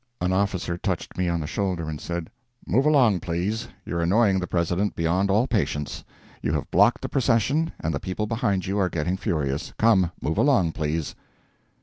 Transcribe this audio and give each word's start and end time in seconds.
An 0.19 0.33
officer 0.33 0.79
touched 0.79 1.15
me 1.15 1.29
on 1.29 1.41
the 1.41 1.45
shoulder 1.45 1.87
and 1.87 2.01
said: 2.01 2.31
"Move 2.65 2.87
along, 2.87 3.19
please; 3.19 3.67
you're 3.85 4.01
annoying 4.01 4.39
the 4.39 4.47
President 4.47 4.95
beyond 4.95 5.29
all 5.29 5.45
patience. 5.45 6.03
You 6.41 6.53
have 6.53 6.71
blocked 6.71 7.03
the 7.03 7.07
procession, 7.07 7.71
and 7.79 7.93
the 7.93 7.99
people 7.99 8.25
behind 8.25 8.65
you 8.65 8.79
are 8.79 8.89
getting 8.89 9.15
furious. 9.15 9.73
Come, 9.77 10.11
move 10.19 10.39
along, 10.39 10.71
please." 10.71 11.13